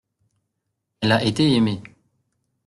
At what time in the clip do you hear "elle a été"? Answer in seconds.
1.01-1.53